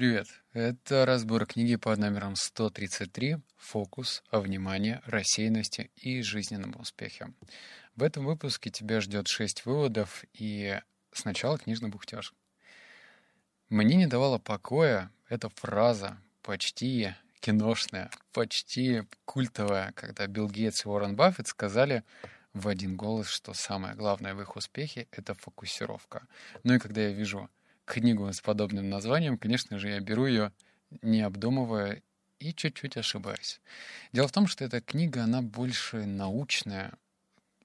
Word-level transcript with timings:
Привет! 0.00 0.28
Это 0.54 1.04
разбор 1.04 1.44
книги 1.44 1.76
под 1.76 1.98
номером 1.98 2.34
133 2.34 3.36
«Фокус, 3.58 4.22
внимание, 4.32 5.02
рассеянности 5.04 5.90
и 5.94 6.22
жизненном 6.22 6.74
успехе». 6.80 7.34
В 7.96 8.02
этом 8.02 8.24
выпуске 8.24 8.70
тебя 8.70 9.02
ждет 9.02 9.28
6 9.28 9.66
выводов 9.66 10.24
и 10.32 10.80
сначала 11.12 11.58
книжный 11.58 11.90
бухтеж. 11.90 12.32
Мне 13.68 13.96
не 13.96 14.06
давала 14.06 14.38
покоя 14.38 15.10
эта 15.28 15.50
фраза, 15.50 16.16
почти 16.40 17.14
киношная, 17.40 18.08
почти 18.32 19.02
культовая, 19.26 19.92
когда 19.92 20.26
Билл 20.26 20.48
Гейтс 20.48 20.86
и 20.86 20.88
Уоррен 20.88 21.14
Баффет 21.14 21.46
сказали 21.46 22.04
в 22.54 22.68
один 22.68 22.96
голос, 22.96 23.28
что 23.28 23.52
самое 23.52 23.94
главное 23.94 24.34
в 24.34 24.40
их 24.40 24.56
успехе— 24.56 25.08
это 25.10 25.34
фокусировка. 25.34 26.26
Ну 26.64 26.72
и 26.72 26.78
когда 26.78 27.02
я 27.02 27.12
вижу 27.12 27.50
книгу 27.84 28.32
с 28.32 28.40
подобным 28.40 28.88
названием, 28.88 29.38
конечно 29.38 29.78
же, 29.78 29.88
я 29.90 30.00
беру 30.00 30.26
ее, 30.26 30.52
не 31.02 31.22
обдумывая, 31.22 32.02
и 32.40 32.54
чуть-чуть 32.54 32.96
ошибаюсь. 32.96 33.60
Дело 34.12 34.26
в 34.26 34.32
том, 34.32 34.46
что 34.46 34.64
эта 34.64 34.80
книга, 34.80 35.24
она 35.24 35.42
больше 35.42 36.06
научная 36.06 36.94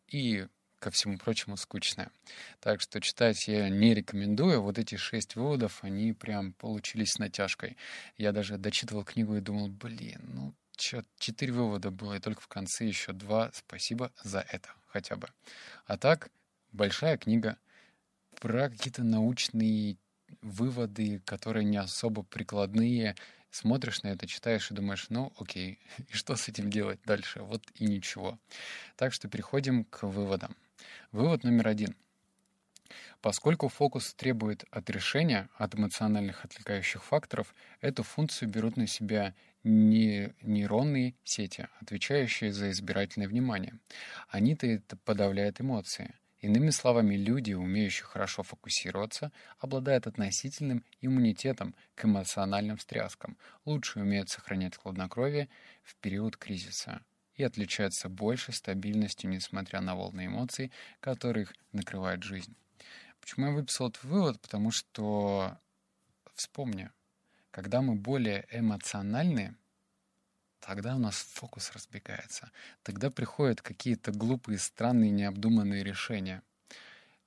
и, 0.10 0.48
ко 0.80 0.92
всему 0.92 1.18
прочему, 1.18 1.58
скучная. 1.58 2.12
Так 2.60 2.82
что 2.82 3.00
читать 3.00 3.48
я 3.48 3.70
не 3.70 3.94
рекомендую. 3.94 4.62
Вот 4.62 4.78
эти 4.78 4.96
шесть 4.96 5.36
выводов, 5.36 5.84
они 5.84 6.12
прям 6.14 6.54
получились 6.54 7.14
с 7.14 7.20
натяжкой. 7.20 7.78
Я 8.18 8.34
даже 8.34 8.58
дочитывал 8.58 9.06
книгу 9.06 9.36
и 9.38 9.42
думал, 9.42 9.70
блин, 9.70 10.22
ну, 10.34 10.54
чё, 10.76 11.04
четыре 11.18 11.54
вывода 11.54 11.90
было, 11.90 12.16
и 12.16 12.20
только 12.20 12.42
в 12.42 12.48
конце 12.48 12.86
еще 12.86 13.14
два. 13.14 13.52
Спасибо 13.54 14.12
за 14.24 14.42
это 14.42 14.70
хотя 14.88 15.16
бы. 15.16 15.30
А 15.86 15.98
так, 15.98 16.30
большая 16.74 17.18
книга 17.18 17.58
про 18.42 18.70
какие-то 18.70 19.04
научные 19.04 19.98
выводы, 20.46 21.20
которые 21.26 21.66
не 21.66 21.78
особо 21.78 22.24
прикладные. 22.24 23.16
Смотришь 23.50 24.04
на 24.04 24.10
это, 24.10 24.28
читаешь 24.28 24.70
и 24.70 24.74
думаешь, 24.74 25.08
ну 25.10 25.34
окей, 25.40 25.80
и 26.10 26.14
что 26.14 26.36
с 26.36 26.48
этим 26.48 26.70
делать 26.70 27.00
дальше? 27.06 27.42
Вот 27.42 27.64
и 27.76 27.86
ничего. 27.86 28.38
Так 28.96 29.14
что 29.14 29.28
переходим 29.28 29.86
к 29.86 30.04
выводам. 30.04 30.56
Вывод 31.12 31.44
номер 31.44 31.68
один. 31.68 31.96
Поскольку 33.22 33.70
фокус 33.70 34.14
требует 34.14 34.66
от 34.70 34.88
решения, 34.92 35.50
от 35.56 35.74
эмоциональных 35.74 36.46
отвлекающих 36.46 37.04
факторов, 37.04 37.56
эту 37.82 38.04
функцию 38.04 38.50
берут 38.50 38.78
на 38.78 38.86
себя 38.86 39.34
не 39.64 40.36
нейронные 40.44 41.16
сети, 41.24 41.68
отвечающие 41.82 42.54
за 42.54 42.70
избирательное 42.70 43.28
внимание. 43.28 43.80
Они-то 44.30 44.68
это 44.68 44.96
подавляют 44.98 45.60
эмоции. 45.60 46.14
Иными 46.46 46.70
словами, 46.70 47.16
люди, 47.16 47.54
умеющие 47.54 48.06
хорошо 48.06 48.44
фокусироваться, 48.44 49.32
обладают 49.58 50.06
относительным 50.06 50.86
иммунитетом 51.02 51.74
к 51.96 52.06
эмоциональным 52.06 52.78
встряскам, 52.78 53.36
лучше 53.66 54.00
умеют 54.00 54.30
сохранять 54.30 54.78
хладнокровие 54.78 55.50
в 55.82 55.96
период 55.96 56.38
кризиса 56.38 57.02
и 57.34 57.44
отличаются 57.44 58.10
большей 58.10 58.54
стабильностью, 58.54 59.32
несмотря 59.32 59.82
на 59.82 59.96
волны 59.96 60.28
эмоций, 60.28 60.72
которых 61.00 61.52
накрывает 61.72 62.22
жизнь. 62.22 62.56
Почему 63.22 63.48
я 63.48 63.52
выписал 63.52 63.90
этот 63.90 64.04
вывод? 64.04 64.40
Потому 64.40 64.70
что, 64.70 65.58
вспомни, 66.36 66.92
когда 67.50 67.82
мы 67.82 67.96
более 67.96 68.46
эмоциональны, 68.52 69.56
тогда 70.66 70.96
у 70.96 71.00
нас 71.00 71.16
фокус 71.16 71.72
разбегается. 71.72 72.52
Тогда 72.84 73.12
приходят 73.12 73.62
какие-то 73.62 74.12
глупые, 74.12 74.58
странные, 74.58 75.12
необдуманные 75.12 75.84
решения. 75.84 76.42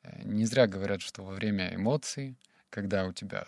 Э, 0.03 0.23
не 0.25 0.45
зря 0.45 0.67
говорят, 0.67 1.01
что 1.01 1.23
во 1.23 1.33
время 1.33 1.75
эмоций, 1.75 2.37
когда 2.71 3.07
у 3.07 3.13
тебя 3.13 3.47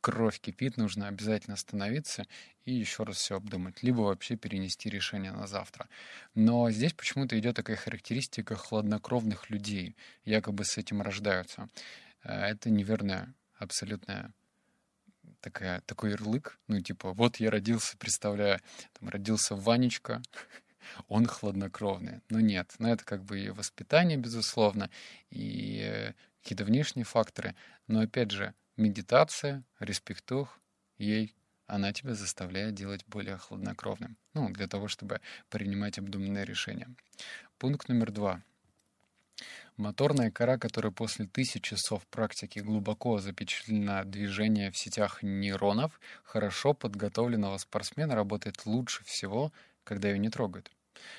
кровь 0.00 0.40
кипит, 0.40 0.78
нужно 0.78 1.08
обязательно 1.08 1.54
остановиться 1.54 2.26
и 2.64 2.72
еще 2.72 3.02
раз 3.02 3.16
все 3.16 3.36
обдумать, 3.36 3.82
либо 3.82 4.00
вообще 4.00 4.36
перенести 4.36 4.88
решение 4.88 5.32
на 5.32 5.46
завтра. 5.46 5.86
Но 6.34 6.70
здесь 6.70 6.94
почему-то 6.94 7.38
идет 7.38 7.56
такая 7.56 7.76
характеристика 7.76 8.56
хладнокровных 8.56 9.50
людей, 9.50 9.94
якобы 10.24 10.64
с 10.64 10.78
этим 10.78 11.02
рождаются. 11.02 11.68
Э, 12.24 12.32
это 12.32 12.70
неверная 12.70 13.34
абсолютная 13.58 14.32
такая, 15.40 15.80
такой 15.82 16.10
ярлык, 16.12 16.58
ну, 16.68 16.80
типа, 16.80 17.12
вот 17.12 17.36
я 17.36 17.50
родился, 17.50 17.96
представляю, 17.96 18.60
там, 18.98 19.08
родился 19.08 19.54
Ванечка, 19.54 20.22
он 21.08 21.26
хладнокровный. 21.26 22.20
Но 22.28 22.40
нет, 22.40 22.74
но 22.78 22.92
это 22.92 23.04
как 23.04 23.24
бы 23.24 23.40
и 23.40 23.50
воспитание, 23.50 24.18
безусловно, 24.18 24.90
и 25.30 26.12
какие-то 26.42 26.64
внешние 26.64 27.04
факторы. 27.04 27.54
Но 27.86 28.00
опять 28.00 28.30
же, 28.30 28.54
медитация, 28.76 29.64
респектух 29.80 30.58
ей, 30.98 31.34
она 31.66 31.92
тебя 31.92 32.14
заставляет 32.14 32.74
делать 32.74 33.04
более 33.06 33.36
хладнокровным. 33.36 34.16
Ну, 34.34 34.48
для 34.50 34.68
того, 34.68 34.88
чтобы 34.88 35.20
принимать 35.48 35.98
обдуманные 35.98 36.44
решения. 36.44 36.88
Пункт 37.58 37.88
номер 37.88 38.12
два— 38.12 38.42
Моторная 39.76 40.30
кора, 40.30 40.56
которая 40.56 40.90
после 40.90 41.26
тысяч 41.26 41.62
часов 41.62 42.06
практики 42.06 42.60
глубоко 42.60 43.18
запечатлена 43.18 44.04
движение 44.04 44.70
в 44.70 44.76
сетях 44.78 45.22
нейронов, 45.22 46.00
хорошо 46.24 46.72
подготовленного 46.72 47.58
спортсмена 47.58 48.14
работает 48.14 48.64
лучше 48.64 49.04
всего, 49.04 49.52
когда 49.84 50.08
ее 50.08 50.18
не 50.18 50.30
трогают. 50.30 50.70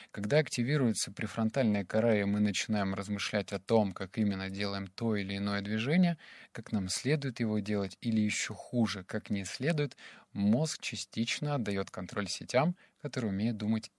Когда 0.09 0.39
активируется 0.39 1.11
префронтальная 1.11 1.85
кора, 1.85 2.15
и 2.19 2.23
мы 2.23 2.39
начинаем 2.39 2.95
размышлять 2.95 3.53
о 3.53 3.59
том, 3.59 3.91
как 3.91 4.17
именно 4.17 4.49
делаем 4.49 4.87
то 4.87 5.15
или 5.15 5.37
иное 5.37 5.61
движение, 5.61 6.17
как 6.51 6.71
нам 6.71 6.89
следует 6.89 7.39
его 7.39 7.59
делать, 7.59 7.95
или 8.01 8.21
еще 8.21 8.55
хуже, 8.55 9.03
как 9.03 9.29
не 9.29 9.45
следует, 9.45 9.95
мозг 10.33 10.81
частично 10.81 11.53
отдает 11.53 11.91
контроль 11.91 12.27
сетям, 12.27 12.75
которые 13.03 13.29
умеют 13.29 13.57
думать 13.57 13.91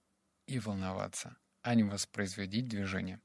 и 0.47 0.59
волноваться 0.59 1.37
а 1.61 1.75
не 1.75 1.83
воспроизводить 1.83 2.67
движение. 2.67 3.19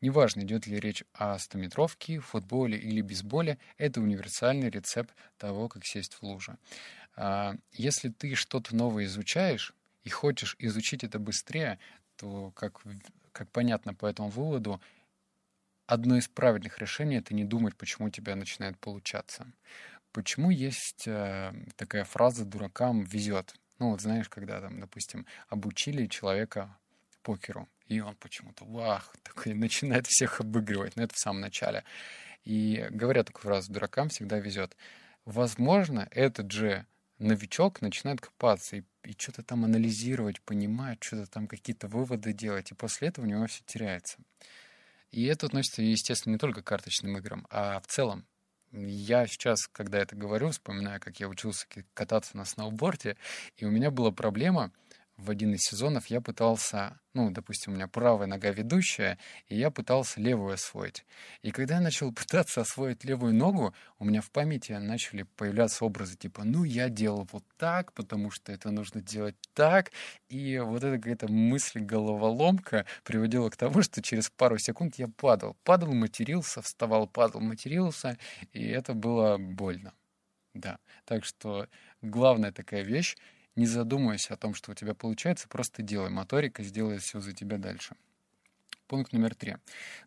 Неважно, 0.00 0.42
идет 0.42 0.66
ли 0.66 0.78
речь 0.78 1.04
о 1.12 1.38
стометровке, 1.38 2.20
футболе 2.20 2.78
или 2.78 3.00
бейсболе, 3.00 3.58
это 3.76 4.00
универсальный 4.00 4.70
рецепт 4.70 5.14
того, 5.38 5.68
как 5.68 5.84
сесть 5.84 6.14
в 6.14 6.22
лужу. 6.22 6.58
А, 7.16 7.54
если 7.72 8.10
ты 8.10 8.34
что-то 8.34 8.76
новое 8.76 9.04
изучаешь 9.04 9.74
и 10.04 10.10
хочешь 10.10 10.56
изучить 10.58 11.04
это 11.04 11.18
быстрее, 11.18 11.78
то, 12.16 12.50
как, 12.52 12.82
как 13.32 13.50
понятно 13.50 13.94
по 13.94 14.06
этому 14.06 14.28
выводу, 14.28 14.80
одно 15.86 16.16
из 16.16 16.28
правильных 16.28 16.78
решений— 16.78 17.16
это 17.18 17.34
не 17.34 17.44
думать, 17.44 17.76
почему 17.76 18.08
у 18.08 18.10
тебя 18.10 18.36
начинает 18.36 18.78
получаться. 18.78 19.50
Почему 20.12 20.50
есть 20.50 21.06
э, 21.06 21.52
такая 21.76 22.04
фраза 22.04 22.44
«дуракам 22.44 23.04
везет»? 23.04 23.54
Ну 23.78 23.90
вот 23.90 24.00
знаешь, 24.00 24.28
когда 24.28 24.60
там, 24.60 24.80
допустим, 24.80 25.26
обучили 25.48 26.06
человека 26.06 26.76
покеру, 27.22 27.68
и 27.88 28.00
он 28.00 28.14
почему-то, 28.16 28.64
вах, 28.64 29.14
такой 29.22 29.54
начинает 29.54 30.06
всех 30.06 30.40
обыгрывать, 30.40 30.96
но 30.96 31.02
это 31.02 31.14
в 31.14 31.18
самом 31.18 31.40
начале. 31.40 31.84
И 32.44 32.86
говорят 32.90 33.26
такую 33.26 33.42
фразу, 33.42 33.72
дуракам 33.72 34.08
всегда 34.10 34.38
везет. 34.38 34.76
Возможно, 35.24 36.08
этот 36.10 36.50
же 36.50 36.86
новичок 37.18 37.82
начинает 37.82 38.20
копаться 38.20 38.76
и, 38.76 38.82
и 39.02 39.12
что-то 39.18 39.42
там 39.42 39.64
анализировать, 39.64 40.40
понимать, 40.40 41.02
что-то 41.02 41.26
там 41.30 41.46
какие-то 41.46 41.88
выводы 41.88 42.32
делать, 42.32 42.70
и 42.70 42.74
после 42.74 43.08
этого 43.08 43.24
у 43.24 43.28
него 43.28 43.46
все 43.46 43.62
теряется. 43.66 44.18
И 45.10 45.24
это 45.24 45.46
относится, 45.46 45.82
естественно, 45.82 46.34
не 46.34 46.38
только 46.38 46.62
к 46.62 46.66
карточным 46.66 47.16
играм, 47.18 47.46
а 47.50 47.80
в 47.80 47.86
целом. 47.86 48.24
Я 48.70 49.26
сейчас, 49.26 49.66
когда 49.66 49.98
это 49.98 50.14
говорю, 50.14 50.50
вспоминаю, 50.50 51.00
как 51.00 51.20
я 51.20 51.28
учился 51.28 51.66
кататься 51.94 52.36
на 52.36 52.44
сноуборде, 52.44 53.16
и 53.56 53.64
у 53.64 53.70
меня 53.70 53.90
была 53.90 54.12
проблема— 54.12 54.72
в 55.18 55.30
один 55.30 55.52
из 55.52 55.62
сезонов 55.62 56.06
я 56.06 56.20
пытался, 56.20 57.00
ну, 57.12 57.30
допустим, 57.30 57.72
у 57.72 57.76
меня 57.76 57.88
правая 57.88 58.28
нога 58.28 58.50
ведущая, 58.50 59.18
и 59.48 59.58
я 59.58 59.70
пытался 59.70 60.20
левую 60.20 60.54
освоить. 60.54 61.04
И 61.42 61.50
когда 61.50 61.74
я 61.74 61.80
начал 61.80 62.12
пытаться 62.14 62.60
освоить 62.60 63.04
левую 63.04 63.34
ногу, 63.34 63.74
у 63.98 64.04
меня 64.04 64.22
в 64.22 64.30
памяти 64.30 64.72
начали 64.72 65.24
появляться 65.24 65.84
образы 65.84 66.16
типа, 66.16 66.44
ну, 66.44 66.62
я 66.62 66.88
делал 66.88 67.28
вот 67.32 67.42
так, 67.56 67.92
потому 67.94 68.30
что 68.30 68.52
это 68.52 68.70
нужно 68.70 69.02
делать 69.02 69.34
так. 69.54 69.90
И 70.28 70.58
вот 70.58 70.84
эта 70.84 70.96
какая-то 70.98 71.26
мысль-головоломка 71.26 72.86
приводила 73.02 73.50
к 73.50 73.56
тому, 73.56 73.82
что 73.82 74.00
через 74.00 74.30
пару 74.30 74.56
секунд 74.58 74.94
я 74.96 75.08
падал. 75.08 75.56
Падал, 75.64 75.92
матерился, 75.94 76.62
вставал, 76.62 77.08
падал, 77.08 77.40
матерился, 77.40 78.16
и 78.52 78.64
это 78.68 78.94
было 78.94 79.36
больно. 79.36 79.92
Да, 80.54 80.78
так 81.04 81.24
что 81.24 81.68
главная 82.02 82.52
такая 82.52 82.82
вещь 82.82 83.16
не 83.58 83.66
задумывайся 83.66 84.34
о 84.34 84.36
том, 84.36 84.54
что 84.54 84.70
у 84.70 84.74
тебя 84.74 84.94
получается, 84.94 85.48
просто 85.48 85.82
делай. 85.82 86.10
Моторика 86.10 86.62
сделает 86.62 87.02
все 87.02 87.20
за 87.20 87.32
тебя 87.32 87.58
дальше. 87.58 87.96
Пункт 88.86 89.12
номер 89.12 89.34
три. 89.34 89.56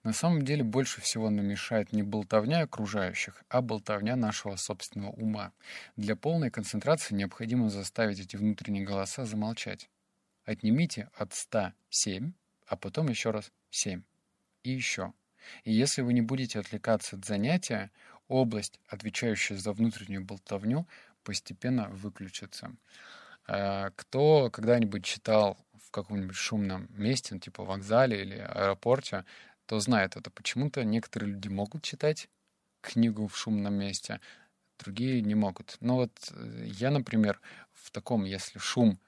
На 0.03 0.13
самом 0.13 0.43
деле 0.43 0.63
больше 0.63 1.01
всего 1.01 1.29
нам 1.29 1.45
мешает 1.45 1.91
не 1.91 2.01
болтовня 2.01 2.61
окружающих, 2.61 3.43
а 3.49 3.61
болтовня 3.61 4.15
нашего 4.15 4.55
собственного 4.55 5.11
ума. 5.11 5.51
Для 5.97 6.15
полной 6.15 6.49
концентрации 6.49 7.13
необходимо 7.13 7.69
заставить 7.69 8.19
эти 8.19 8.37
внутренние 8.37 8.85
голоса 8.85 9.25
замолчать. 9.25 9.89
Отнимите 10.45 11.09
от 11.13 11.33
100 11.33 11.73
7, 11.89 12.31
а 12.65 12.75
потом 12.77 13.09
еще 13.09 13.29
раз 13.31 13.51
7. 13.69 14.01
И 14.63 14.71
еще. 14.71 15.13
И 15.63 15.73
если 15.73 16.01
вы 16.01 16.13
не 16.13 16.21
будете 16.21 16.57
отвлекаться 16.57 17.17
от 17.17 17.25
занятия, 17.25 17.91
область, 18.29 18.79
отвечающая 18.87 19.57
за 19.57 19.73
внутреннюю 19.73 20.23
болтовню, 20.23 20.87
постепенно 21.23 21.89
выключится. 21.89 22.75
Э, 23.51 23.91
кто 23.97 24.49
когда-нибудь 24.49 25.03
читал 25.03 25.57
в 25.85 25.91
каком-нибудь 25.91 26.35
шумном 26.35 26.87
месте, 26.91 27.33
ну, 27.33 27.39
типа 27.41 27.65
вокзале 27.65 28.21
или 28.21 28.37
аэропорте, 28.37 29.25
то 29.65 29.79
знает 29.79 30.15
это. 30.15 30.31
Почему-то 30.31 30.85
некоторые 30.85 31.33
люди 31.33 31.49
могут 31.49 31.83
читать 31.83 32.29
книгу 32.79 33.27
в 33.27 33.37
шумном 33.37 33.73
месте, 33.73 34.21
другие 34.79 35.21
не 35.21 35.35
могут. 35.35 35.75
Но 35.81 35.97
вот 35.97 36.11
э, 36.31 36.63
я, 36.65 36.91
например, 36.91 37.41
в 37.73 37.91
таком, 37.91 38.23
если 38.23 38.57
шум 38.57 38.99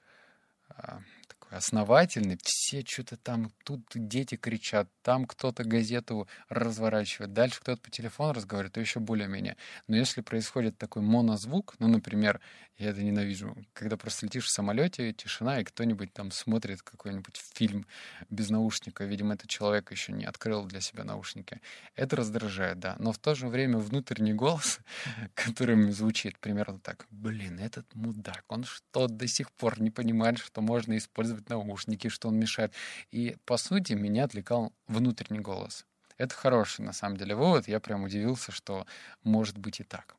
а, 1.50 1.56
основательный, 1.56 2.38
все 2.42 2.84
что-то 2.86 3.16
там, 3.16 3.50
тут 3.64 3.82
дети 3.94 4.36
кричат, 4.36 4.88
там 5.02 5.26
кто-то 5.26 5.64
газету 5.64 6.28
разворачивает, 6.48 7.32
дальше 7.32 7.60
кто-то 7.60 7.80
по 7.80 7.90
телефону 7.90 8.32
разговаривает, 8.32 8.74
то 8.74 8.80
еще 8.80 9.00
более-менее. 9.00 9.56
Но 9.88 9.96
если 9.96 10.20
происходит 10.20 10.78
такой 10.78 11.02
монозвук, 11.02 11.74
ну, 11.78 11.88
например, 11.88 12.40
я 12.76 12.90
это 12.90 13.02
ненавижу, 13.02 13.56
когда 13.72 13.96
просто 13.96 14.26
летишь 14.26 14.46
в 14.46 14.50
самолете, 14.50 15.12
тишина, 15.12 15.60
и 15.60 15.64
кто-нибудь 15.64 16.12
там 16.12 16.30
смотрит 16.30 16.82
какой-нибудь 16.82 17.36
фильм 17.54 17.86
без 18.30 18.50
наушника, 18.50 19.04
видимо, 19.04 19.34
этот 19.34 19.48
человек 19.48 19.92
еще 19.92 20.12
не 20.12 20.24
открыл 20.24 20.64
для 20.64 20.80
себя 20.80 21.04
наушники. 21.04 21.60
Это 21.94 22.16
раздражает, 22.16 22.80
да. 22.80 22.96
Но 22.98 23.12
в 23.12 23.18
то 23.18 23.34
же 23.34 23.46
время 23.46 23.78
внутренний 23.78 24.32
голос, 24.32 24.80
которым 25.34 25.92
звучит 25.92 26.38
примерно 26.38 26.80
так, 26.80 27.06
блин, 27.10 27.60
этот 27.60 27.92
мудак, 27.94 28.44
он 28.48 28.64
что, 28.64 29.06
до 29.06 29.28
сих 29.28 29.52
пор 29.52 29.80
не 29.80 29.90
понимает, 29.90 30.38
что 30.38 30.60
можно 30.60 30.96
использовать 30.96 31.33
использовать 31.34 31.48
наушники, 31.48 32.08
что 32.08 32.28
он 32.28 32.38
мешает. 32.38 32.72
И, 33.10 33.36
по 33.44 33.56
сути, 33.56 33.94
меня 33.94 34.24
отвлекал 34.24 34.72
внутренний 34.86 35.40
голос. 35.40 35.86
Это 36.16 36.34
хороший, 36.34 36.84
на 36.84 36.92
самом 36.92 37.16
деле, 37.16 37.34
вывод. 37.34 37.68
Я 37.68 37.80
прям 37.80 38.04
удивился, 38.04 38.52
что 38.52 38.86
может 39.24 39.58
быть 39.58 39.80
и 39.80 39.84
так. 39.84 40.16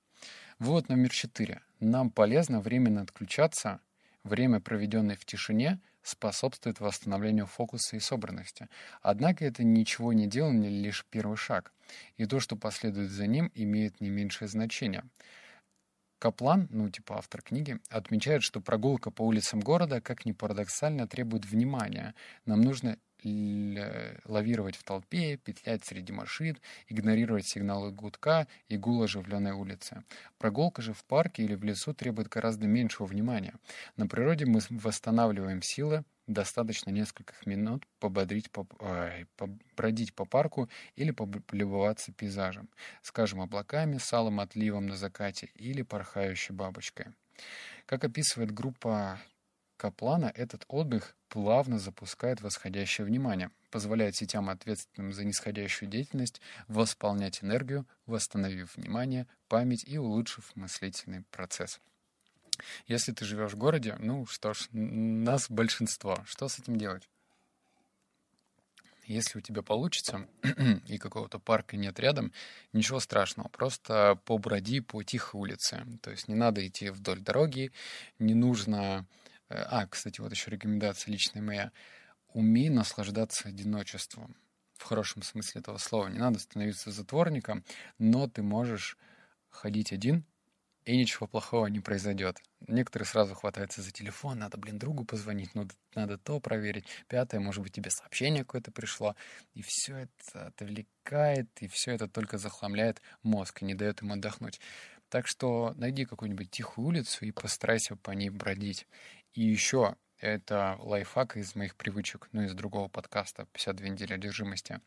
Вывод 0.59 0.89
номер 0.89 1.09
четыре. 1.09 1.61
Нам 1.79 2.09
полезно 2.09 2.59
временно 2.59 3.01
отключаться. 3.01 3.79
Время, 4.23 4.59
проведенное 4.59 5.15
в 5.15 5.25
тишине, 5.25 5.79
способствует 6.03 6.79
восстановлению 6.79 7.45
фокуса 7.45 7.95
и 7.95 7.99
собранности. 7.99 8.67
Однако 9.01 9.45
это 9.45 9.63
ничего 9.63 10.13
не 10.13 10.27
делание, 10.27 10.69
лишь 10.69 11.05
первый 11.09 11.37
шаг. 11.37 11.71
И 12.17 12.25
то, 12.25 12.39
что 12.39 12.55
последует 12.55 13.11
за 13.11 13.27
ним, 13.27 13.51
имеет 13.55 14.01
не 14.01 14.09
меньшее 14.09 14.47
значение. 14.47 15.03
Каплан, 16.25 16.67
ну 16.71 16.89
типа 16.89 17.19
автор 17.19 17.43
книги, 17.43 17.77
отмечает, 17.87 18.41
что 18.41 18.59
прогулка 18.59 19.11
по 19.11 19.21
улицам 19.21 19.59
города, 19.59 20.01
как 20.01 20.25
ни 20.25 20.31
парадоксально, 20.31 21.07
требует 21.07 21.45
внимания. 21.45 22.15
Нам 22.47 22.61
нужно 22.61 22.97
лавировать 24.25 24.75
в 24.75 24.83
толпе, 24.83 25.37
петлять 25.37 25.85
среди 25.85 26.11
машин, 26.11 26.57
игнорировать 26.87 27.47
сигналы 27.47 27.91
гудка 27.91 28.47
и 28.69 28.75
гул 28.75 29.03
оживленной 29.03 29.51
улицы. 29.51 30.03
Прогулка 30.39 30.81
же 30.81 30.93
в 30.93 31.05
парке 31.05 31.43
или 31.43 31.53
в 31.53 31.63
лесу 31.63 31.93
требует 31.93 32.27
гораздо 32.27 32.65
меньшего 32.65 33.05
внимания. 33.05 33.53
На 33.95 34.07
природе 34.07 34.47
мы 34.47 34.61
восстанавливаем 34.71 35.61
силы, 35.61 36.05
достаточно 36.27 36.89
нескольких 36.89 37.45
минут 37.45 37.85
пободрить, 37.99 38.51
по, 38.51 38.67
ой, 38.79 39.27
побродить 39.37 40.13
по 40.13 40.25
парку 40.25 40.69
или 40.95 41.11
полюбоваться 41.11 42.11
пейзажем, 42.11 42.69
скажем, 43.01 43.41
облаками, 43.41 43.97
салом, 43.97 44.39
отливом 44.39 44.87
на 44.87 44.95
закате 44.95 45.51
или 45.55 45.81
порхающей 45.81 46.53
бабочкой. 46.53 47.07
Как 47.85 48.03
описывает 48.03 48.51
группа 48.51 49.19
Каплана, 49.77 50.31
этот 50.33 50.63
отдых 50.67 51.15
плавно 51.27 51.79
запускает 51.79 52.41
восходящее 52.41 53.05
внимание, 53.05 53.51
позволяет 53.71 54.15
сетям, 54.15 54.49
ответственным 54.49 55.11
за 55.11 55.25
нисходящую 55.25 55.89
деятельность, 55.89 56.39
восполнять 56.67 57.43
энергию, 57.43 57.85
восстановив 58.05 58.75
внимание, 58.77 59.27
память 59.49 59.83
и 59.85 59.97
улучшив 59.97 60.55
мыслительный 60.55 61.23
процесс. 61.29 61.81
Если 62.87 63.11
ты 63.11 63.25
живешь 63.25 63.53
в 63.53 63.57
городе, 63.57 63.95
ну 63.99 64.25
что 64.25 64.53
ж, 64.53 64.67
нас 64.71 65.49
большинство. 65.49 66.17
Что 66.25 66.47
с 66.47 66.59
этим 66.59 66.77
делать? 66.77 67.07
Если 69.05 69.37
у 69.37 69.41
тебя 69.41 69.61
получится, 69.61 70.27
и 70.87 70.97
какого-то 70.97 71.37
парка 71.37 71.77
нет 71.77 71.99
рядом, 71.99 72.31
ничего 72.73 72.99
страшного. 72.99 73.49
Просто 73.49 74.19
поброди 74.25 74.79
по 74.79 75.03
тихой 75.03 75.41
улице. 75.41 75.85
То 76.01 76.09
есть 76.11 76.27
не 76.27 76.35
надо 76.35 76.65
идти 76.65 76.89
вдоль 76.89 77.19
дороги, 77.19 77.71
не 78.17 78.33
нужно... 78.33 79.05
Э, 79.49 79.61
а, 79.69 79.87
кстати, 79.87 80.21
вот 80.21 80.31
еще 80.31 80.49
рекомендация 80.49 81.11
личная 81.11 81.43
моя. 81.43 81.71
Умей 82.33 82.69
наслаждаться 82.69 83.47
одиночеством. 83.47 84.35
В 84.73 84.83
хорошем 84.83 85.21
смысле 85.21 85.61
этого 85.61 85.77
слова. 85.77 86.07
Не 86.07 86.17
надо 86.17 86.39
становиться 86.39 86.91
затворником, 86.91 87.63
но 87.99 88.27
ты 88.27 88.41
можешь 88.41 88.97
ходить 89.49 89.93
один, 89.93 90.25
и 90.85 90.95
ничего 90.97 91.27
плохого 91.27 91.67
не 91.67 91.79
произойдет. 91.79 92.37
Некоторые 92.67 93.07
сразу 93.07 93.33
хватаются 93.33 93.81
за 93.81 93.91
телефон, 93.91 94.39
надо, 94.39 94.57
блин, 94.57 94.77
другу 94.77 95.03
позвонить, 95.03 95.55
надо, 95.55 95.73
надо 95.95 96.17
то 96.17 96.39
проверить. 96.39 96.85
Пятое, 97.07 97.39
может 97.39 97.63
быть, 97.63 97.73
тебе 97.73 97.89
сообщение 97.89 98.43
какое-то 98.43 98.71
пришло. 98.71 99.15
И 99.53 99.61
все 99.63 99.97
это 99.97 100.47
отвлекает, 100.47 101.49
и 101.61 101.67
все 101.67 101.91
это 101.91 102.07
только 102.07 102.37
захламляет 102.37 103.01
мозг 103.23 103.61
и 103.61 103.65
не 103.65 103.73
дает 103.73 104.01
ему 104.01 104.13
отдохнуть. 104.13 104.59
Так 105.09 105.27
что 105.27 105.73
найди 105.77 106.05
какую-нибудь 106.05 106.51
тихую 106.51 106.87
улицу 106.87 107.25
и 107.25 107.31
постарайся 107.31 107.95
по 107.95 108.11
ней 108.11 108.29
бродить. 108.29 108.87
И 109.33 109.43
еще, 109.43 109.95
это 110.19 110.77
лайфхак 110.79 111.37
из 111.37 111.55
моих 111.55 111.75
привычек, 111.75 112.29
ну, 112.31 112.43
из 112.43 112.53
другого 112.53 112.87
подкаста 112.87 113.47
«52 113.53 113.89
недели 113.89 114.13
одержимости». 114.13 114.79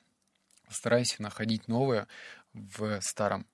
Старайся 0.70 1.22
находить 1.22 1.66
новое 1.66 2.06
в 2.52 3.00
старом. 3.00 3.46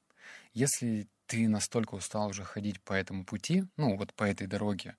Если 0.53 1.09
ты 1.27 1.49
настолько 1.49 1.95
устал 1.95 2.29
уже 2.29 2.45
ходить 2.45 2.81
по 2.83 2.93
этому 2.93 3.25
пути, 3.25 3.65
ну, 3.77 3.97
вот 3.97 4.15
по 4.15 4.25
этой 4.25 4.47
дороге, 4.47 4.97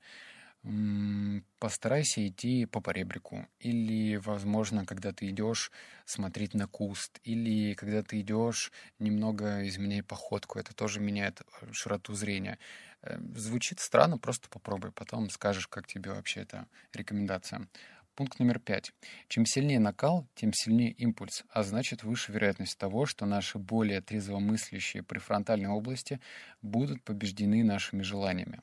постарайся 1.60 2.28
идти 2.28 2.66
по 2.66 2.82
поребрику. 2.82 3.48
Или, 3.60 4.16
возможно, 4.18 4.86
когда 4.86 5.12
ты 5.12 5.30
идешь, 5.30 5.72
смотреть 6.06 6.54
на 6.56 6.68
куст. 6.68 7.20
Или 7.24 7.74
когда 7.76 8.02
ты 8.02 8.22
идешь, 8.22 8.72
немного 9.00 9.68
изменяй 9.68 10.02
походку. 10.02 10.58
Это 10.60 10.74
тоже 10.74 11.00
меняет 11.00 11.42
э, 11.62 11.72
широту 11.72 12.16
зрения. 12.16 12.58
Э, 13.04 13.18
звучит 13.36 13.80
странно, 13.80 14.18
просто 14.18 14.50
попробуй. 14.50 14.92
Потом 14.92 15.30
скажешь, 15.30 15.68
как 15.68 15.86
тебе 15.88 16.12
вообще 16.12 16.42
эта 16.42 16.68
рекомендация. 16.94 17.68
Пункт 18.16 18.40
номер 18.40 18.60
пять. 18.60 18.94
Чем 19.28 19.46
сильнее 19.46 19.80
накал, 19.80 20.26
тем 20.36 20.54
сильнее 20.54 20.92
импульс, 20.92 21.44
а 21.50 21.64
значит 21.64 22.04
выше 22.04 22.32
вероятность 22.32 22.78
того, 22.78 23.06
что 23.06 23.26
наши 23.26 23.58
более 23.58 24.00
трезвомыслящие 24.00 25.04
префронтальные 25.04 25.70
области 25.70 26.22
будут 26.62 27.04
побеждены 27.04 27.62
нашими 27.66 28.04
желаниями. 28.04 28.62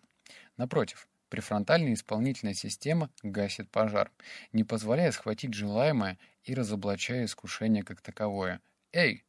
Напротив, 0.57 1.07
префронтальная 1.29 1.93
исполнительная 1.93 2.55
система 2.55 3.11
гасит 3.23 3.71
пожар, 3.71 4.11
не 4.53 4.65
позволяя 4.65 5.11
схватить 5.13 5.53
желаемое 5.53 6.19
и 6.45 6.55
разоблачая 6.55 7.27
искушение 7.27 7.83
как 7.83 8.01
таковое. 8.01 8.63
«Эй, 8.91 9.23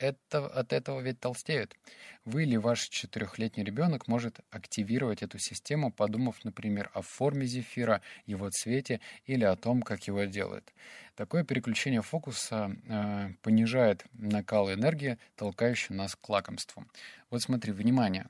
это, 0.00 0.46
от 0.46 0.72
этого 0.72 1.00
ведь 1.00 1.20
толстеют. 1.20 1.76
Вы 2.24 2.44
или 2.44 2.56
ваш 2.56 2.88
четырехлетний 2.88 3.64
ребенок 3.64 4.08
может 4.08 4.40
активировать 4.50 5.22
эту 5.22 5.38
систему, 5.38 5.92
подумав, 5.92 6.42
например, 6.44 6.90
о 6.94 7.02
форме 7.02 7.46
зефира, 7.46 8.00
его 8.26 8.50
цвете 8.50 9.00
или 9.26 9.44
о 9.44 9.56
том, 9.56 9.82
как 9.82 10.06
его 10.06 10.24
делают. 10.24 10.72
Такое 11.14 11.44
переключение 11.44 12.02
фокуса 12.02 12.74
э, 12.88 13.34
понижает 13.42 14.04
накал 14.14 14.72
энергии, 14.72 15.18
толкающий 15.36 15.94
нас 15.94 16.16
к 16.16 16.28
лакомству. 16.28 16.86
Вот 17.28 17.42
смотри, 17.42 17.72
внимание. 17.72 18.26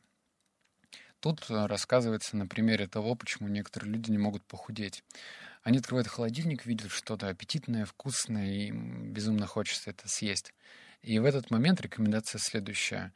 Тут 1.21 1.45
рассказывается 1.51 2.37
на 2.37 2.47
примере 2.47 2.89
того, 2.89 3.15
почему 3.15 3.49
некоторые 3.49 3.93
люди 3.93 4.11
не 4.11 4.19
могут 4.19 4.43
похудеть. 4.45 5.05
Они 5.63 5.79
открывают 5.79 6.09
холодильник, 6.09 6.65
видят 6.65 6.91
что-то 6.91 7.29
аппетитное, 7.29 7.85
вкусное, 7.85 8.47
и 8.47 8.69
им 8.69 9.13
безумно 9.13 9.47
хочется 9.47 9.91
это 9.91 10.09
съесть. 10.09 10.55
И 11.03 11.19
в 11.19 11.25
этот 11.25 11.51
момент 11.51 11.81
рекомендация 11.81 12.39
следующая. 12.39 13.13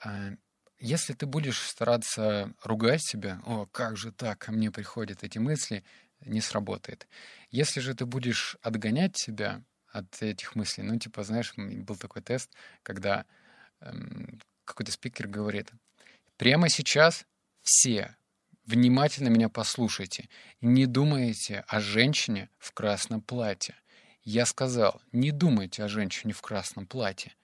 А, 0.00 0.30
если 0.78 1.12
ты 1.12 1.26
будешь 1.26 1.60
стараться 1.60 2.52
ругать 2.62 3.02
себя, 3.02 3.40
о, 3.44 3.66
как 3.66 3.96
же 3.96 4.12
так, 4.12 4.38
ко 4.38 4.52
мне 4.52 4.70
приходят 4.70 5.22
эти 5.22 5.38
мысли, 5.38 5.84
не 6.20 6.40
сработает. 6.40 7.08
Если 7.50 7.80
же 7.80 7.94
ты 7.94 8.06
будешь 8.06 8.56
отгонять 8.62 9.16
себя 9.16 9.62
от 9.88 10.22
этих 10.22 10.54
мыслей, 10.54 10.84
ну, 10.84 10.98
типа, 10.98 11.22
знаешь, 11.24 11.52
был 11.56 11.96
такой 11.96 12.22
тест, 12.22 12.50
когда 12.82 13.26
эм, 13.80 14.40
какой-то 14.64 14.92
спикер 14.92 15.28
говорит, 15.28 15.70
прямо 16.36 16.68
сейчас 16.68 17.26
все 17.62 18.16
внимательно 18.66 19.28
меня 19.28 19.48
послушайте 19.48 20.28
не 20.60 20.86
думайте 20.86 21.64
о 21.66 21.80
женщине 21.80 22.48
в 22.58 22.72
красном 22.72 23.20
платье. 23.20 23.74
Я 24.24 24.46
сказал, 24.46 25.00
не 25.10 25.32
думайте 25.32 25.82
о 25.82 25.88
женщине 25.88 26.32
в 26.32 26.42
красном 26.42 26.86
платье. 26.86 27.34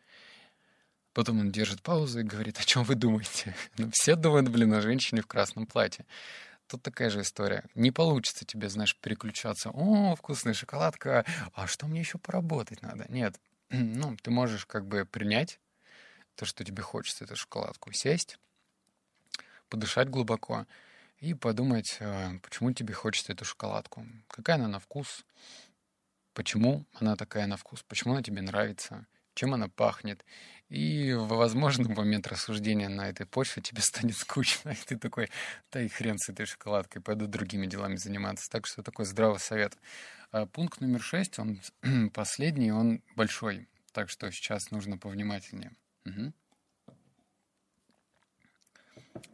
Потом 1.13 1.41
он 1.41 1.51
держит 1.51 1.83
паузу 1.83 2.21
и 2.21 2.23
говорит, 2.23 2.61
о 2.61 2.65
чем 2.65 2.85
вы 2.85 2.95
думаете? 2.95 3.57
Ну, 3.79 3.91
все 3.93 4.15
думают, 4.15 4.49
блин, 4.49 4.73
о 4.75 4.81
женщине 4.81 5.21
в 5.21 5.27
красном 5.27 5.67
платье. 5.67 6.07
Тут 6.69 6.83
такая 6.83 7.11
же 7.11 7.23
история. 7.23 7.65
Не 7.75 7.91
получится 7.91 8.45
тебе, 8.45 8.69
знаешь, 8.69 8.95
переключаться. 8.95 9.71
О, 9.71 10.15
вкусная 10.15 10.55
шоколадка. 10.55 11.25
А 11.55 11.67
что 11.67 11.87
мне 11.87 12.01
еще 12.01 12.19
поработать 12.19 12.83
надо? 12.83 13.07
Нет. 13.09 13.41
Ну, 13.71 14.17
ты 14.17 14.31
можешь 14.31 14.65
как 14.65 14.87
бы 14.87 15.05
принять 15.05 15.59
то, 16.37 16.45
что 16.45 16.63
тебе 16.63 16.83
хочется 16.83 17.25
эту 17.25 17.35
шоколадку, 17.35 17.93
сесть, 17.93 18.39
подышать 19.69 20.09
глубоко 20.09 20.67
и 21.19 21.35
подумать, 21.35 21.97
э, 21.99 22.39
почему 22.43 22.73
тебе 22.73 22.95
хочется 22.95 23.33
эту 23.33 23.45
шоколадку, 23.45 24.07
какая 24.29 24.57
она 24.57 24.69
на 24.69 24.79
вкус, 24.79 25.25
почему 26.39 26.87
она 26.95 27.17
такая 27.17 27.49
на 27.49 27.57
вкус, 27.57 27.83
почему 27.89 28.13
она 28.13 28.23
тебе 28.23 28.43
нравится, 28.43 29.09
чем 29.35 29.55
она 29.55 29.67
пахнет. 29.67 30.25
И 30.69 31.13
в 31.13 31.27
возможный 31.27 31.93
момент 31.93 32.29
рассуждения 32.29 32.89
на 32.89 33.09
этой 33.09 33.27
почве 33.27 33.61
тебе 33.61 33.83
станет 33.83 34.17
скучно, 34.17 34.71
и 34.71 34.77
ты 34.87 34.97
такой, 34.97 35.31
да 35.73 35.83
и 35.83 35.89
хрен 35.89 36.17
с 36.17 36.29
этой 36.29 36.47
шоколадкой, 36.47 37.03
пойду 37.03 37.27
другими 37.27 37.67
делами 37.67 37.97
заниматься. 37.97 38.49
Так 38.51 38.69
что 38.69 38.85
такой 38.85 39.05
здравый 39.05 39.41
совет. 39.41 39.77
А 40.31 40.47
пункт 40.47 40.81
номер 40.81 41.03
шесть, 41.03 41.41
он 41.41 41.61
последний, 42.15 42.71
он 42.71 43.03
большой, 43.17 43.67
так 43.91 44.09
что 44.09 44.31
сейчас 44.31 44.71
нужно 44.71 44.97
повнимательнее. 44.97 45.73
Угу. 46.05 46.33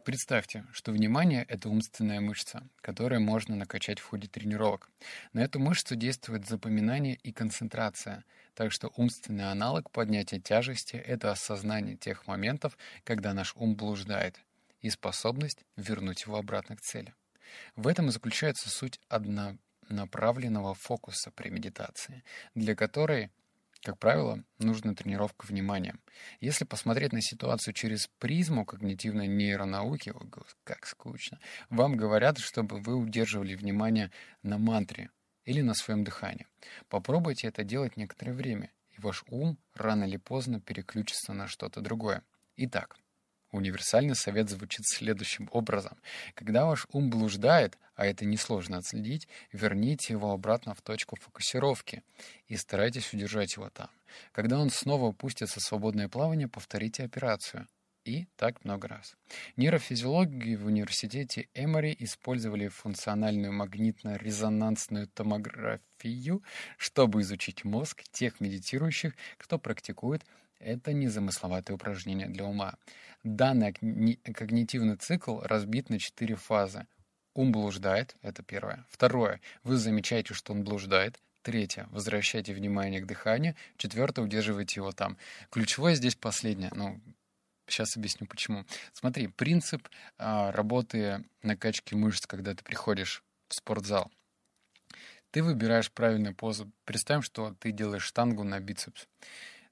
Представьте, 0.05 0.67
что 0.71 0.91
внимание— 0.91 1.43
это 1.49 1.67
умственная 1.67 2.21
мышца, 2.21 2.61
которую 2.81 3.21
можно 3.21 3.55
накачать 3.55 3.97
в 3.97 4.05
ходе 4.05 4.27
тренировок. 4.27 4.91
На 5.33 5.39
эту 5.39 5.59
мышцу 5.59 5.95
действует 5.95 6.47
запоминание 6.47 7.15
и 7.15 7.31
концентрация, 7.31 8.23
так 8.53 8.71
что 8.71 8.93
умственный 8.97 9.49
аналог 9.49 9.89
поднятия 9.89 10.39
тяжести— 10.39 10.95
это 11.07 11.31
осознание 11.31 11.97
тех 11.97 12.27
моментов, 12.27 12.77
когда 13.03 13.33
наш 13.33 13.55
ум 13.55 13.75
блуждает, 13.75 14.39
и 14.81 14.91
способность 14.91 15.65
вернуть 15.75 16.21
его 16.21 16.37
обратно 16.37 16.77
к 16.77 16.81
цели. 16.81 17.15
В 17.75 17.87
этом 17.87 18.09
и 18.09 18.11
заключается 18.11 18.69
суть 18.69 18.99
однонаправленного 19.09 20.75
фокуса 20.75 21.31
при 21.31 21.49
медитации, 21.49 22.23
для 22.53 22.75
которой 22.75 23.31
как 23.85 23.99
правило, 23.99 24.43
нужна 24.57 24.95
тренировка 24.95 25.45
внимания. 25.45 25.95
Если 26.39 26.65
посмотреть 26.65 27.13
на 27.13 27.21
ситуацию 27.21 27.75
через 27.75 28.07
призму 28.17 28.65
когнитивной 28.65 29.27
нейронауки, 29.27 30.09
о, 30.09 30.21
как 30.63 30.87
скучно, 30.87 31.39
вам 31.69 31.95
говорят, 31.95 32.39
чтобы 32.39 32.79
вы 32.79 32.95
удерживали 32.95 33.53
внимание 33.53 34.11
на 34.41 34.57
мантре 34.57 35.11
или 35.43 35.61
на 35.61 35.75
своем 35.75 36.03
дыхании. 36.03 36.47
Попробуйте 36.89 37.47
это 37.47 37.63
делать 37.63 37.95
некоторое 37.95 38.33
время, 38.33 38.71
и 38.89 38.99
ваш 38.99 39.23
ум 39.27 39.59
рано 39.75 40.05
или 40.05 40.17
поздно 40.17 40.59
переключится 40.59 41.33
на 41.33 41.47
что-то 41.47 41.79
другое. 41.79 42.23
Итак, 42.57 42.97
Универсальный 43.55 44.15
совет 44.15 44.49
звучит 44.49 44.85
следующим 44.85 45.47
образом. 45.53 45.97
Когда 46.33 46.65
ваш 46.65 46.87
ум 46.91 47.09
блуждает, 47.09 47.77
а 47.95 48.05
это 48.05 48.25
несложно 48.25 48.79
отследить, 48.79 49.29
верните 49.53 50.11
его 50.11 50.33
обратно 50.33 50.75
в 50.75 50.81
точку 50.81 51.15
фокусировки 51.15 52.03
и 52.47 52.57
старайтесь 52.57 53.13
удержать 53.13 53.55
его 53.55 53.69
там. 53.69 53.89
Когда 54.33 54.59
он 54.59 54.69
снова 54.71 55.05
упустится 55.05 55.61
в 55.61 55.63
свободное 55.63 56.09
плавание, 56.09 56.49
повторите 56.49 57.05
операцию. 57.05 57.65
И 58.03 58.27
так 58.35 58.65
много 58.65 58.89
раз. 58.89 59.15
Нейрофизиологи 59.55 60.55
в 60.55 60.65
университете 60.65 61.47
Эмори 61.53 61.95
использовали 61.97 62.67
функциональную 62.67 63.53
магнитно-резонансную 63.53 65.07
томографию, 65.07 66.43
чтобы 66.77 67.21
изучить 67.21 67.63
мозг 67.63 68.03
тех 68.11 68.41
медитирующих, 68.41 69.13
кто 69.37 69.57
практикует 69.57 70.25
это 70.59 70.93
незамысловатое 70.93 71.75
упражнение 71.75 72.27
для 72.27 72.45
ума. 72.45 72.75
Данный 73.23 73.73
когнитивный 73.73 74.97
цикл 74.97 75.39
разбит 75.41 75.89
на 75.89 75.99
четыре 75.99 76.35
фазы. 76.35 76.87
Ум 77.33 77.51
блуждает, 77.51 78.15
это 78.21 78.43
первое. 78.43 78.85
Второе, 78.89 79.41
вы 79.63 79.77
замечаете, 79.77 80.33
что 80.33 80.53
он 80.53 80.63
блуждает. 80.63 81.19
Третье, 81.41 81.87
возвращайте 81.91 82.53
внимание 82.53 83.01
к 83.01 83.05
дыханию. 83.05 83.55
Четвертое, 83.77 84.21
удерживайте 84.21 84.79
его 84.79 84.91
там. 84.91 85.17
Ключевое 85.51 85.95
здесь 85.95 86.15
последнее. 86.15 86.71
Ну, 86.73 86.99
сейчас 87.67 87.97
объясню 87.97 88.25
почему. 88.25 88.65
Смотри, 88.93 89.27
принцип 89.27 89.87
а, 90.17 90.51
работы 90.51 91.25
накачки 91.43 91.93
мышц, 91.93 92.25
когда 92.25 92.55
ты 92.55 92.63
приходишь 92.63 93.23
в 93.47 93.53
спортзал. 93.53 94.11
Ты 95.31 95.43
выбираешь 95.43 95.91
правильную 95.91 96.33
позу. 96.33 96.71
Представим, 96.85 97.21
что 97.21 97.53
ты 97.59 97.71
делаешь 97.71 98.03
штангу 98.03 98.43
на 98.43 98.59
бицепс. 98.59 99.07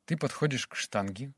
Ты 0.05 0.17
подходишь 0.17 0.67
к 0.67 0.75
штанге, 0.75 1.33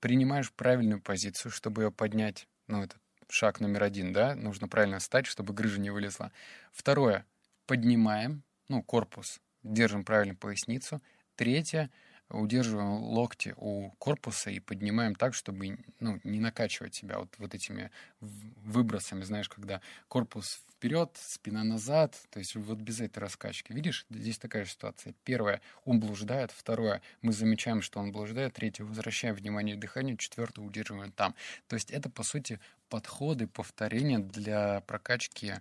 принимаешь 0.00 0.52
правильную 0.52 1.00
позицию, 1.00 1.50
чтобы 1.50 1.84
ее 1.84 1.90
поднять. 1.90 2.46
Ну, 2.66 2.82
это 2.82 2.96
шаг 3.28 3.60
номер 3.60 3.84
один, 3.84 4.12
да? 4.12 4.34
Нужно 4.34 4.68
правильно 4.68 4.98
встать, 4.98 5.26
чтобы 5.26 5.54
грыжа 5.54 5.80
не 5.80 5.90
вылезла. 5.90 6.32
Второе. 6.72 7.24
Поднимаем, 7.66 8.42
ну, 8.68 8.82
корпус, 8.82 9.40
держим 9.62 10.04
правильно 10.04 10.34
поясницу. 10.34 11.00
Третье 11.36 11.90
удерживаем 12.32 13.02
локти 13.02 13.54
у 13.56 13.90
корпуса 13.98 14.50
и 14.50 14.60
поднимаем 14.60 15.14
так, 15.14 15.34
чтобы 15.34 15.78
ну, 16.00 16.20
не 16.24 16.40
накачивать 16.40 16.94
себя 16.94 17.18
вот, 17.18 17.34
вот 17.38 17.54
этими 17.54 17.90
выбросами, 18.20 19.22
знаешь, 19.22 19.48
когда 19.48 19.80
корпус 20.08 20.62
вперед, 20.82 21.16
спина 21.20 21.62
назад, 21.62 22.20
то 22.30 22.40
есть 22.40 22.56
вот 22.56 22.78
без 22.78 23.00
этой 23.00 23.20
раскачки. 23.20 23.72
Видишь, 23.72 24.04
здесь 24.10 24.38
такая 24.38 24.64
же 24.64 24.72
ситуация. 24.72 25.14
Первое, 25.22 25.60
ум 25.84 26.00
блуждает. 26.00 26.50
Второе, 26.50 27.02
мы 27.20 27.32
замечаем, 27.32 27.82
что 27.82 28.00
он 28.00 28.10
блуждает. 28.10 28.54
Третье, 28.54 28.82
возвращаем 28.82 29.36
внимание 29.36 29.76
к 29.76 29.78
дыханию. 29.78 30.16
Четвертое, 30.16 30.62
удерживаем 30.62 31.12
там. 31.12 31.36
То 31.68 31.74
есть 31.74 31.92
это, 31.92 32.10
по 32.10 32.24
сути, 32.24 32.58
подходы, 32.88 33.46
повторения 33.46 34.18
для 34.18 34.80
прокачки 34.80 35.54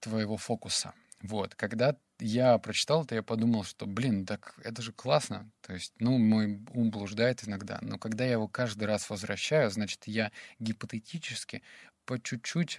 твоего 0.00 0.36
фокуса. 0.36 0.92
Вот, 1.22 1.54
когда 1.54 1.96
я 2.20 2.58
прочитал 2.58 3.04
это, 3.04 3.14
я 3.14 3.22
подумал, 3.22 3.64
что, 3.64 3.86
блин, 3.86 4.24
так 4.26 4.54
это 4.62 4.82
же 4.82 4.92
классно. 4.92 5.50
То 5.62 5.74
есть, 5.74 5.92
ну, 5.98 6.18
мой 6.18 6.60
ум 6.72 6.90
блуждает 6.90 7.46
иногда, 7.46 7.78
но 7.82 7.98
когда 7.98 8.24
я 8.24 8.32
его 8.32 8.48
каждый 8.48 8.84
раз 8.84 9.10
возвращаю, 9.10 9.70
значит, 9.70 10.04
я 10.06 10.30
гипотетически 10.58 11.62
по 12.04 12.20
чуть-чуть 12.20 12.78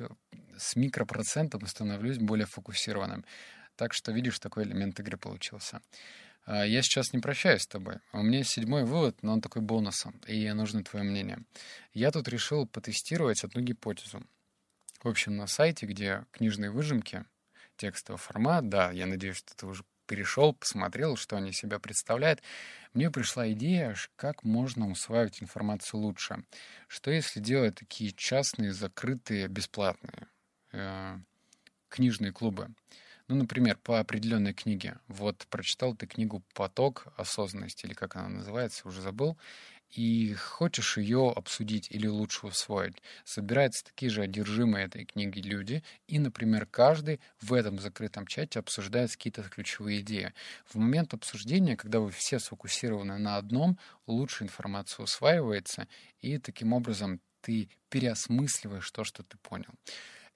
с 0.58 0.75
микропроцентом 0.75 1.65
становлюсь 1.68 2.18
более 2.18 2.46
фокусированным. 2.46 3.25
Так 3.75 3.94
что, 3.94 4.12
видишь, 4.12 4.39
такой 4.39 4.63
элемент 4.63 5.00
игры 5.00 5.18
получился. 5.18 5.82
А, 6.46 6.65
я 6.65 6.82
сейчас 6.82 7.12
не 7.12 7.20
прощаюсь 7.20 7.63
с 7.63 7.68
тобой. 7.68 7.98
У 8.13 8.22
меня 8.22 8.44
седьмой 8.44 8.86
вывод, 8.86 9.22
но 9.22 9.34
он 9.34 9.42
такой 9.42 9.62
бонусом, 9.62 10.22
и 10.27 10.50
нужно 10.54 10.84
твое 10.84 11.04
мнение. 11.04 11.39
Я 11.94 12.12
тут 12.12 12.27
решил 12.27 12.68
потестировать 12.68 13.44
одну 13.44 13.62
гипотезу. 13.62 14.24
В 15.04 15.08
общем, 15.08 15.36
на 15.36 15.48
сайте, 15.48 15.86
где 15.86 16.25
книжные 16.32 16.72
выжимки, 16.72 17.25
текстовый 17.77 18.20
формат. 18.20 18.70
Да, 18.70 18.91
я 18.91 19.05
надеюсь, 19.05 19.38
что 19.38 19.55
ты 19.55 19.65
уже 19.65 19.84
перешел, 20.05 20.53
посмотрел, 20.53 21.15
что 21.17 21.38
они 21.38 21.51
себя 21.51 21.79
представляют. 21.79 22.41
Мне 22.94 23.12
пришла 23.12 23.51
идея, 23.51 23.96
как 24.15 24.44
можно 24.44 24.89
усваивать 24.89 25.41
информацию 25.41 26.00
лучше. 26.00 26.44
Что 26.88 27.12
если 27.12 27.39
делать 27.39 27.75
такие 27.75 28.12
частные, 28.12 28.74
закрытые, 28.74 29.48
бесплатные 29.48 30.27
э, 30.72 31.17
книжные 31.89 32.32
клубы? 32.32 32.70
Ну, 33.27 33.36
например, 33.36 33.77
по 33.82 34.00
определенной 34.00 34.53
книге. 34.53 35.00
Вот 35.08 35.48
прочитал 35.50 35.96
ты 35.96 36.05
книгу 36.05 36.44
«Поток 36.53 37.08
осознанности», 37.17 37.86
или 37.88 37.94
как 37.94 38.15
она 38.15 38.29
называется, 38.29 38.88
уже 38.88 39.01
забыл 39.01 39.38
и 39.91 40.34
хочешь 40.34 40.98
ее 40.98 41.32
обсудить 41.36 41.89
или 41.91 42.08
лучше 42.08 42.48
усвоить. 42.48 43.01
Собираются 43.24 43.86
такие 43.86 44.12
же 44.12 44.24
одержимые 44.24 44.86
этой 44.88 45.05
книги 45.05 45.39
люди, 45.39 45.84
и, 46.08 46.20
например, 46.20 46.65
каждый 46.67 47.22
в 47.41 47.53
этом 47.53 47.79
закрытом 47.79 48.27
чате 48.27 48.60
обсуждает 48.60 49.12
какие-то 49.12 49.44
ключевые 49.44 50.01
идеи. 50.01 50.34
В 50.65 50.75
момент 50.75 51.13
обсуждения, 51.13 51.77
когда 51.77 52.00
вы 52.01 52.12
все 52.12 52.39
сфокусированы 52.39 53.17
на 53.20 53.38
одном, 53.38 53.79
лучше 54.08 54.44
информация 54.44 55.03
усваивается, 55.03 55.88
и 56.20 56.38
таким 56.39 56.74
образом 56.74 57.22
ты 57.41 57.70
переосмысливаешь 57.89 58.91
то, 58.91 59.03
что 59.03 59.24
ты 59.24 59.38
понял 59.38 59.72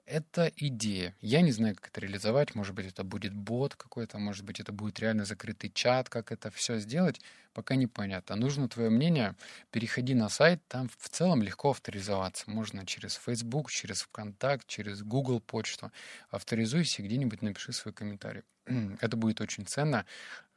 это 0.10 0.52
идея. 0.56 1.16
Я 1.22 1.42
не 1.42 1.52
знаю, 1.52 1.76
как 1.76 1.90
это 1.90 2.02
реализовать. 2.02 2.56
Может 2.56 2.74
быть, 2.74 2.88
это 2.88 3.04
будет 3.04 3.34
бот 3.34 3.76
какой-то, 3.76 4.18
может 4.18 4.44
быть, 4.44 4.60
это 4.60 4.72
будет 4.72 5.00
реально 5.00 5.26
закрытый 5.26 5.70
чат, 5.70 6.10
как 6.10 6.32
это 6.32 6.50
все 6.50 6.80
сделать, 6.80 7.22
пока 7.54 7.76
непонятно. 7.76 8.36
Нужно 8.36 8.68
твое 8.68 8.90
мнение. 8.90 9.36
Переходи 9.72 10.16
на 10.16 10.30
сайт, 10.30 10.62
там 10.68 10.90
в 10.98 11.10
целом 11.10 11.44
легко 11.44 11.70
авторизоваться. 11.70 12.50
Можно 12.50 12.86
через 12.86 13.16
Facebook, 13.16 13.72
через 13.72 14.02
ВКонтакт, 14.02 14.68
через 14.68 15.04
Google 15.04 15.40
почту. 15.40 15.92
Авторизуйся, 16.32 17.04
где-нибудь 17.04 17.42
напиши 17.42 17.72
свой 17.72 17.94
комментарий. 17.94 18.42
это 19.02 19.16
будет 19.16 19.42
очень 19.42 19.66
ценно, 19.66 20.06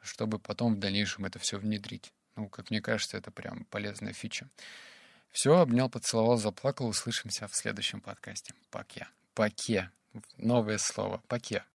чтобы 0.00 0.38
потом 0.38 0.74
в 0.74 0.78
дальнейшем 0.78 1.26
это 1.26 1.38
все 1.38 1.58
внедрить. 1.58 2.12
Ну, 2.36 2.48
как 2.48 2.70
мне 2.70 2.80
кажется, 2.80 3.18
это 3.18 3.30
прям 3.30 3.66
полезная 3.66 4.14
фича. 4.14 4.48
Все, 5.30 5.58
обнял, 5.58 5.88
поцеловал, 5.90 6.38
заплакал. 6.38 6.86
Услышимся 6.86 7.46
в 7.48 7.54
следующем 7.54 8.00
подкасте. 8.00 8.54
Пока. 8.70 9.08
Паке. 9.34 9.90
Новое 10.36 10.78
слово. 10.78 11.22
Паке. 11.28 11.64